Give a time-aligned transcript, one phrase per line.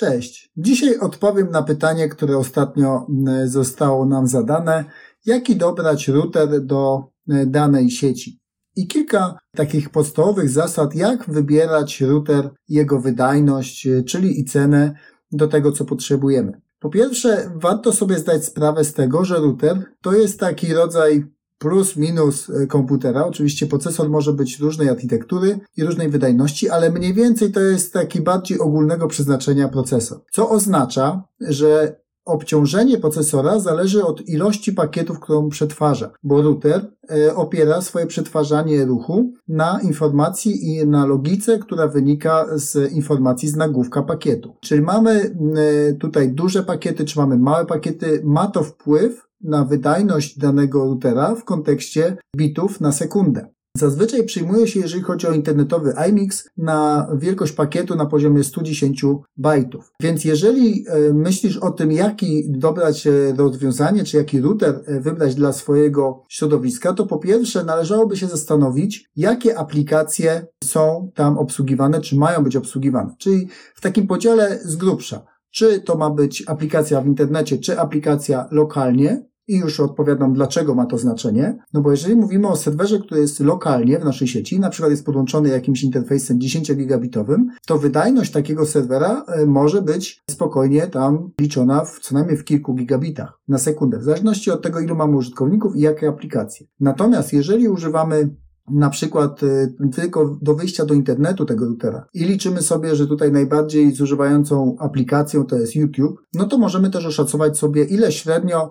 [0.00, 0.50] Cześć.
[0.56, 3.06] Dzisiaj odpowiem na pytanie, które ostatnio
[3.44, 4.84] zostało nam zadane.
[5.26, 7.04] Jaki dobrać router do
[7.46, 8.40] danej sieci?
[8.76, 14.94] I kilka takich podstawowych zasad, jak wybierać router, jego wydajność, czyli i cenę
[15.32, 16.60] do tego, co potrzebujemy.
[16.78, 21.24] Po pierwsze, warto sobie zdać sprawę z tego, że router to jest taki rodzaj
[21.60, 23.26] plus minus e, komputera.
[23.26, 28.20] Oczywiście procesor może być różnej architektury i różnej wydajności, ale mniej więcej to jest taki
[28.20, 30.20] bardziej ogólnego przeznaczenia procesor.
[30.30, 37.80] Co oznacza, że obciążenie procesora zależy od ilości pakietów, którą przetwarza, bo router e, opiera
[37.80, 44.56] swoje przetwarzanie ruchu na informacji i na logice, która wynika z informacji z nagłówka pakietu.
[44.60, 50.38] Czyli mamy e, tutaj duże pakiety, czy mamy małe pakiety, ma to wpływ na wydajność
[50.38, 53.48] danego routera w kontekście bitów na sekundę.
[53.76, 59.04] Zazwyczaj przyjmuje się, jeżeli chodzi o internetowy iMix, na wielkość pakietu na poziomie 110
[59.36, 59.92] bajtów.
[60.00, 65.34] Więc jeżeli e, myślisz o tym, jaki dobrać e, rozwiązanie, czy jaki router e, wybrać
[65.34, 72.16] dla swojego środowiska, to po pierwsze należałoby się zastanowić, jakie aplikacje są tam obsługiwane, czy
[72.16, 73.14] mają być obsługiwane.
[73.18, 75.26] Czyli w takim podziale z grubsza.
[75.50, 80.86] Czy to ma być aplikacja w internecie, czy aplikacja lokalnie, i już odpowiadam, dlaczego ma
[80.86, 81.58] to znaczenie.
[81.72, 85.06] No bo jeżeli mówimy o serwerze, który jest lokalnie w naszej sieci, na przykład jest
[85.06, 91.84] podłączony jakimś interfejsem 10 gigabitowym, to wydajność takiego serwera e, może być spokojnie tam liczona
[91.84, 95.76] w co najmniej w kilku gigabitach na sekundę, w zależności od tego, ilu mamy użytkowników
[95.76, 96.66] i jakie aplikacje.
[96.80, 98.30] Natomiast jeżeli używamy
[98.70, 103.32] na przykład y, tylko do wyjścia do internetu tego routera i liczymy sobie, że tutaj
[103.32, 108.70] najbardziej zużywającą aplikacją to jest YouTube, no to możemy też oszacować sobie, ile średnio e,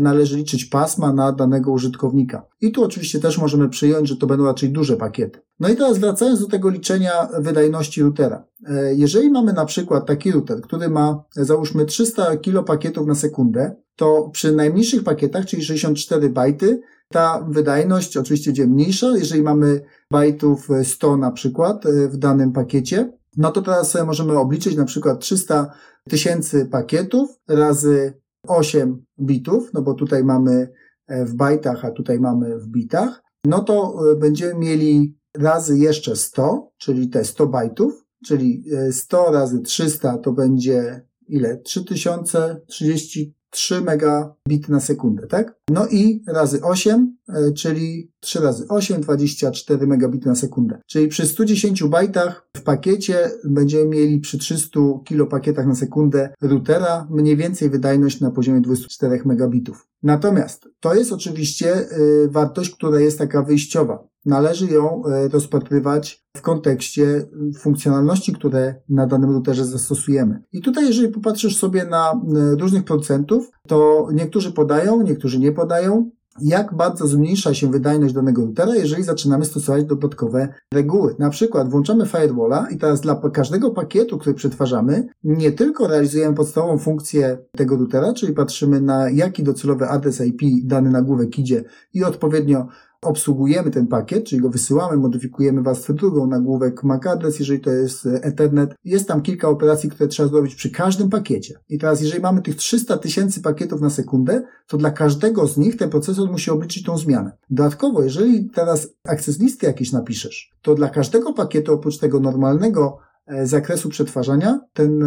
[0.00, 2.46] należy liczyć pasma na danego użytkownika.
[2.60, 5.40] I tu oczywiście też możemy przyjąć, że to będą raczej duże pakiety.
[5.60, 8.44] No i teraz wracając do tego liczenia wydajności routera.
[8.66, 13.76] E, jeżeli mamy na przykład taki router, który ma załóżmy 300 kilo pakietów na sekundę,
[13.96, 19.06] to przy najmniejszych pakietach, czyli 64 bajty, ta wydajność oczywiście będzie mniejsza.
[19.16, 19.80] Jeżeli mamy
[20.10, 25.20] bajtów 100 na przykład e, w danym pakiecie, no to teraz możemy obliczyć na przykład
[25.20, 25.70] 300
[26.08, 30.72] tysięcy pakietów razy 8 bitów, no bo tutaj mamy
[31.06, 36.16] e, w bajtach, a tutaj mamy w bitach, no to e, będziemy mieli razy jeszcze
[36.16, 41.56] 100, czyli te 100 bajtów, czyli 100 razy 300 to będzie ile?
[41.56, 45.54] 3030 3 megabit na sekundę, tak?
[45.70, 50.80] No i razy 8, e, czyli 3 razy 8, 24 megabity na sekundę.
[50.86, 57.36] Czyli przy 110 bajtach w pakiecie będziemy mieli przy 300 kilopakietach na sekundę routera mniej
[57.36, 59.86] więcej wydajność na poziomie 24 megabitów.
[60.02, 61.86] Natomiast to jest oczywiście e,
[62.28, 64.09] wartość, która jest taka wyjściowa.
[64.26, 67.26] Należy ją e, rozpatrywać w kontekście
[67.58, 70.42] funkcjonalności, które na danym routerze zastosujemy.
[70.52, 72.16] I tutaj, jeżeli popatrzysz sobie na e,
[72.56, 76.10] różnych procentów, to niektórzy podają, niektórzy nie podają,
[76.40, 81.14] jak bardzo zmniejsza się wydajność danego routera, jeżeli zaczynamy stosować dodatkowe reguły.
[81.18, 86.78] Na przykład włączamy firewalla i teraz dla każdego pakietu, który przetwarzamy, nie tylko realizujemy podstawową
[86.78, 91.64] funkcję tego routera, czyli patrzymy na jaki docelowy adres IP dany nagłówek idzie
[91.94, 92.66] i odpowiednio
[93.02, 98.06] obsługujemy ten pakiet, czyli go wysyłamy, modyfikujemy warstwę drugą, nagłówek MAC adres, jeżeli to jest
[98.06, 98.74] Ethernet.
[98.84, 101.54] Jest tam kilka operacji, które trzeba zrobić przy każdym pakiecie.
[101.68, 105.76] I teraz, jeżeli mamy tych 300 tysięcy pakietów na sekundę, to dla każdego z nich
[105.76, 107.32] ten procesor musi obliczyć tą zmianę.
[107.50, 113.46] Dodatkowo, jeżeli teraz access listy jakieś napiszesz, to dla każdego pakietu oprócz tego normalnego e,
[113.46, 115.06] zakresu przetwarzania, ten e,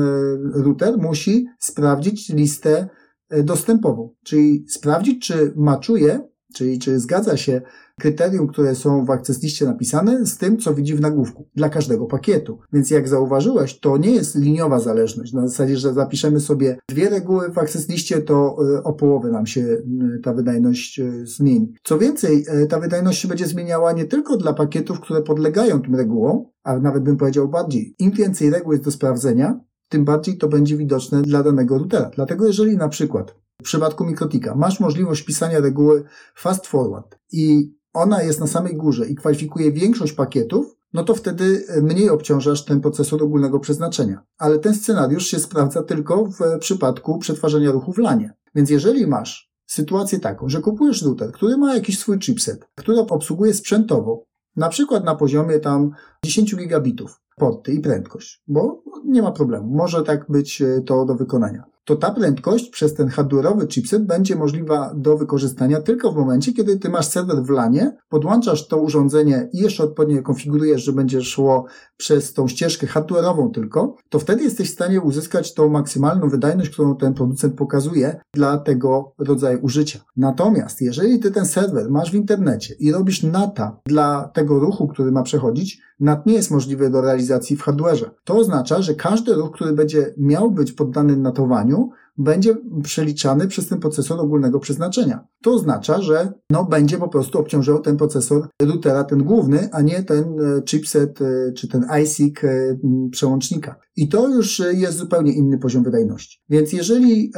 [0.53, 2.89] router musi sprawdzić listę
[3.29, 7.61] e, dostępową, czyli sprawdzić, czy maczuje Czyli czy zgadza się
[7.99, 12.05] kryterium, które są w access liście napisane z tym, co widzi w nagłówku dla każdego
[12.05, 12.59] pakietu.
[12.73, 15.33] Więc jak zauważyłeś, to nie jest liniowa zależność.
[15.33, 19.45] Na zasadzie, że zapiszemy sobie dwie reguły w access liście, to e, o połowę nam
[19.45, 21.73] się e, ta wydajność e, zmieni.
[21.83, 26.45] Co więcej, ta wydajność się będzie zmieniała nie tylko dla pakietów, które podlegają tym regułom,
[26.63, 27.95] a nawet bym powiedział bardziej.
[27.99, 29.59] Im więcej reguł jest do sprawdzenia,
[29.89, 32.11] tym bardziej to będzie widoczne dla danego routera.
[32.15, 36.03] Dlatego jeżeli na przykład w przypadku Mikrotika masz możliwość pisania reguły
[36.35, 41.65] fast forward i ona jest na samej górze i kwalifikuje większość pakietów, no to wtedy
[41.81, 44.23] mniej obciążasz ten procesor ogólnego przeznaczenia.
[44.37, 48.33] Ale ten scenariusz się sprawdza tylko w przypadku przetwarzania ruchu w lanie.
[48.55, 53.53] Więc jeżeli masz sytuację taką, że kupujesz router, który ma jakiś swój chipset, który obsługuje
[53.53, 54.23] sprzętowo,
[54.55, 55.91] na przykład na poziomie tam
[56.25, 61.15] 10 gigabitów porty i prędkość, bo nie ma problemu, może tak być e, to do
[61.15, 61.63] wykonania.
[61.85, 66.79] To ta prędkość przez ten hardware'owy chipset będzie możliwa do wykorzystania tylko w momencie, kiedy
[66.79, 71.65] ty masz serwer w LANie, podłączasz to urządzenie i jeszcze odpowiednio konfigurujesz, że będzie szło
[71.97, 76.95] przez tą ścieżkę hardware'ową tylko, to wtedy jesteś w stanie uzyskać tą maksymalną wydajność, którą
[76.95, 79.99] ten producent pokazuje dla tego rodzaju użycia.
[80.17, 85.11] Natomiast jeżeli ty ten serwer masz w internecie i robisz NATA dla tego ruchu, który
[85.11, 88.09] ma przechodzić, NAT nie jest możliwy do realizacji w hardware'ze.
[88.23, 91.72] To oznacza, że każdy ruch, który będzie miał być poddany natowaniu,
[92.17, 95.27] będzie przeliczany przez ten procesor ogólnego przeznaczenia.
[95.41, 100.03] To oznacza, że no, będzie po prostu obciążał ten procesor routera, ten główny, a nie
[100.03, 102.77] ten e, chipset e, czy ten ISIC e,
[103.11, 103.75] przełącznika.
[103.95, 106.39] I to już jest zupełnie inny poziom wydajności.
[106.49, 107.31] Więc jeżeli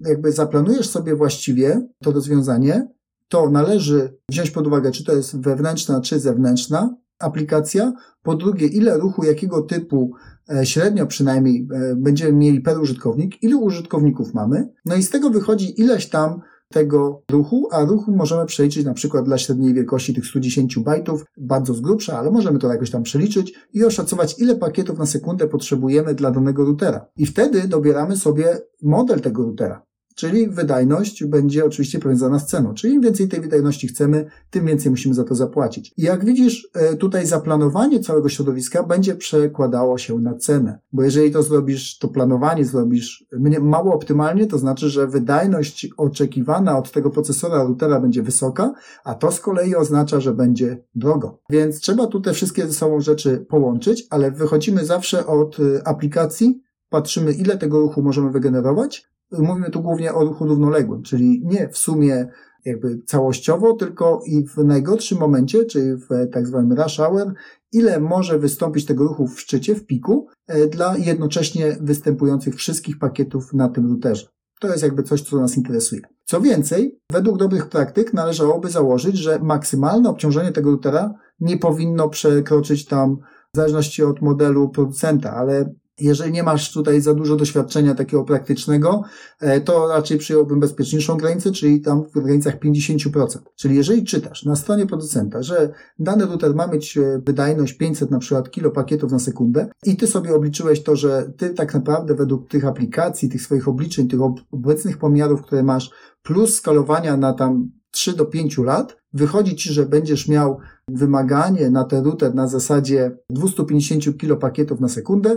[0.00, 2.88] jakby zaplanujesz sobie właściwie to rozwiązanie,
[3.28, 7.92] to należy wziąć pod uwagę, czy to jest wewnętrzna, czy zewnętrzna aplikacja.
[8.22, 10.14] Po drugie, ile ruchu, jakiego typu
[10.50, 15.30] E, średnio przynajmniej e, będziemy mieli per użytkownik, ilu użytkowników mamy, no i z tego
[15.30, 16.40] wychodzi ileś tam
[16.72, 21.74] tego ruchu, a ruchu możemy przeliczyć na przykład dla średniej wielkości tych 110 bajtów, bardzo
[21.74, 26.14] z grubsza, ale możemy to jakoś tam przeliczyć i oszacować, ile pakietów na sekundę potrzebujemy
[26.14, 27.06] dla danego routera.
[27.16, 29.82] I wtedy dobieramy sobie model tego routera.
[30.20, 32.74] Czyli wydajność będzie oczywiście powiązana z ceną.
[32.74, 35.94] Czyli im więcej tej wydajności chcemy, tym więcej musimy za to zapłacić.
[35.96, 40.78] I jak widzisz, e, tutaj zaplanowanie całego środowiska będzie przekładało się na cenę.
[40.92, 43.26] Bo jeżeli to zrobisz, to planowanie zrobisz
[43.60, 48.74] mało optymalnie, to znaczy, że wydajność oczekiwana od tego procesora routera będzie wysoka,
[49.04, 51.38] a to z kolei oznacza, że będzie drogo.
[51.50, 56.62] Więc trzeba tu te wszystkie ze sobą rzeczy połączyć, ale wychodzimy zawsze od e, aplikacji,
[56.88, 61.78] patrzymy ile tego ruchu możemy wygenerować, mówimy tu głównie o ruchu równoległym, czyli nie w
[61.78, 62.28] sumie
[62.64, 67.34] jakby całościowo, tylko i w najgorszym momencie, czyli w tak zwanym rush hour,
[67.72, 73.52] ile może wystąpić tego ruchu w szczycie, w piku, e, dla jednocześnie występujących wszystkich pakietów
[73.52, 74.26] na tym routerze.
[74.60, 76.00] To jest jakby coś, co nas interesuje.
[76.24, 82.84] Co więcej, według dobrych praktyk należałoby założyć, że maksymalne obciążenie tego routera nie powinno przekroczyć
[82.84, 83.16] tam
[83.54, 89.02] w zależności od modelu producenta, ale jeżeli nie masz tutaj za dużo doświadczenia takiego praktycznego,
[89.40, 93.38] e, to raczej przyjąłbym bezpieczniejszą granicę, czyli tam w granicach 50%.
[93.56, 98.18] Czyli jeżeli czytasz na stronie producenta, że dany router ma mieć e, wydajność 500 na
[98.18, 102.48] przykład kilo pakietów na sekundę i ty sobie obliczyłeś to, że ty tak naprawdę według
[102.48, 104.20] tych aplikacji, tych swoich obliczeń, tych
[104.52, 105.90] obecnych pomiarów, które masz,
[106.22, 110.58] plus skalowania na tam 3 do 5 lat, wychodzi ci, że będziesz miał
[110.88, 115.36] wymaganie na ten router na zasadzie 250 kilo pakietów na sekundę,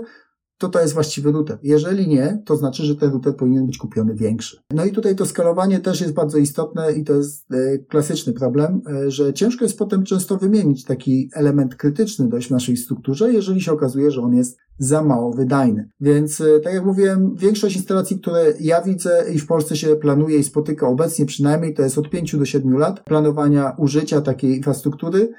[0.64, 1.58] to to jest właściwy router.
[1.64, 4.58] Jeżeli nie, to znaczy, że ten router powinien być kupiony większy.
[4.74, 8.82] No i tutaj to skalowanie też jest bardzo istotne i to jest e, klasyczny problem,
[8.88, 13.62] e, że ciężko jest potem często wymienić taki element krytyczny dość w naszej strukturze, jeżeli
[13.62, 15.90] się okazuje, że on jest za mało wydajny.
[16.02, 20.38] Więc e, tak jak mówiłem, większość instalacji, które ja widzę i w Polsce się planuje
[20.38, 25.34] i spotyka obecnie przynajmniej, to jest od 5 do 7 lat planowania użycia takiej infrastruktury,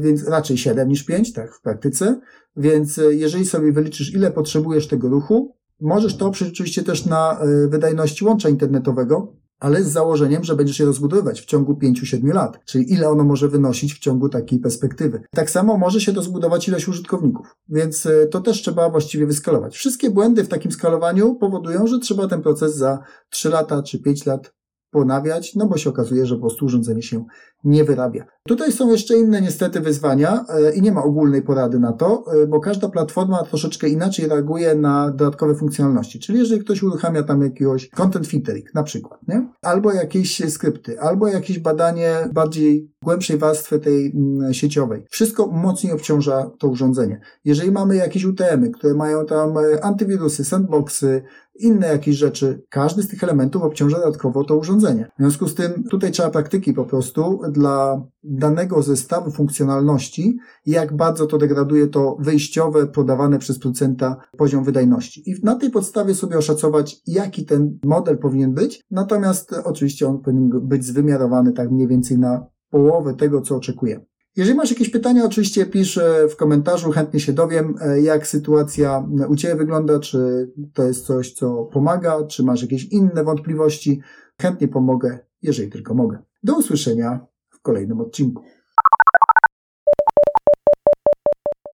[0.00, 2.20] więc raczej 7 niż 5, tak w praktyce.
[2.56, 7.40] Więc e, jeżeli sobie wyliczysz, ile potrzebujesz tego ruchu, możesz to oprzeć oczywiście też na
[7.40, 12.64] e, wydajności łącza internetowego, ale z założeniem, że będziesz je rozbudowywać w ciągu 5-7 lat,
[12.64, 15.22] czyli ile ono może wynosić w ciągu takiej perspektywy.
[15.30, 19.76] Tak samo może się rozbudować ilość użytkowników, więc e, to też trzeba właściwie wyskalować.
[19.76, 22.98] Wszystkie błędy w takim skalowaniu powodują, że trzeba ten proces za
[23.30, 24.55] 3 lata czy 5 lat
[24.96, 27.24] ponawiać, no bo się okazuje, że po prostu urządzenie się
[27.64, 28.24] nie wyrabia.
[28.48, 32.46] Tutaj są jeszcze inne niestety wyzwania e, i nie ma ogólnej porady na to, e,
[32.46, 36.20] bo każda platforma troszeczkę inaczej reaguje na dodatkowe funkcjonalności.
[36.20, 39.48] Czyli jeżeli ktoś uruchamia tam jakiegoś content filtering na przykład, nie?
[39.62, 45.04] albo jakieś skrypty, albo jakieś badanie bardziej głębszej warstwy tej mm, sieciowej.
[45.10, 47.20] Wszystko mocniej obciąża to urządzenie.
[47.44, 51.22] Jeżeli mamy jakieś UTM-y, które mają tam e, antywirusy, sandboxy,
[51.58, 55.08] inne jakieś rzeczy, każdy z tych elementów obciąża dodatkowo to urządzenie.
[55.18, 61.26] W związku z tym tutaj trzeba praktyki po prostu dla danego zestawu funkcjonalności, jak bardzo
[61.26, 65.30] to degraduje to wyjściowe, podawane przez producenta poziom wydajności.
[65.30, 70.50] I na tej podstawie sobie oszacować, jaki ten model powinien być, natomiast oczywiście on powinien
[70.50, 74.04] być zwymiarowany tak mniej więcej na połowę tego, co oczekujemy.
[74.36, 76.00] Jeżeli masz jakieś pytania, oczywiście pisz
[76.30, 81.32] w komentarzu, chętnie się dowiem, e, jak sytuacja u Ciebie wygląda, czy to jest coś,
[81.32, 84.00] co pomaga, czy masz jakieś inne wątpliwości.
[84.42, 86.18] Chętnie pomogę, jeżeli tylko mogę.
[86.42, 88.42] Do usłyszenia w kolejnym odcinku.